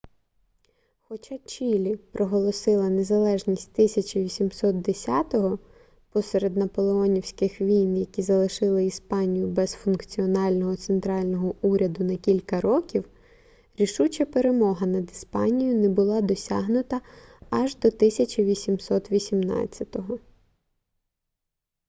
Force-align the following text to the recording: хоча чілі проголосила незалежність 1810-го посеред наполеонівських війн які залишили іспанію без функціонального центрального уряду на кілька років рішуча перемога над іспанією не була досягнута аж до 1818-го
хоча 1.07 1.37
чілі 1.37 1.95
проголосила 1.95 2.89
незалежність 2.89 3.79
1810-го 3.79 5.59
посеред 6.09 6.57
наполеонівських 6.57 7.61
війн 7.61 7.97
які 7.97 8.21
залишили 8.21 8.85
іспанію 8.85 9.47
без 9.47 9.71
функціонального 9.71 10.75
центрального 10.75 11.55
уряду 11.61 12.03
на 12.03 12.15
кілька 12.17 12.61
років 12.61 13.05
рішуча 13.77 14.25
перемога 14.25 14.87
над 14.87 15.11
іспанією 15.11 15.79
не 15.79 15.89
була 15.89 16.21
досягнута 16.21 17.01
аж 17.49 17.75
до 17.75 17.87
1818-го 17.87 20.19